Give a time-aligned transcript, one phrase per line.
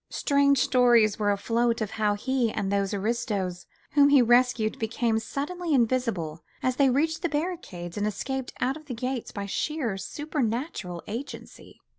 [0.09, 5.75] Strange stories were afloat of how he and those aristos whom he rescued became suddenly
[5.75, 11.03] invisible as they reached the barricades and escaped out of the gates by sheer supernatural
[11.05, 11.79] agency.